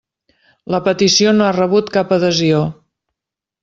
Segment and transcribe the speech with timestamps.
[0.75, 2.67] La petició no ha rebut cap adhesió.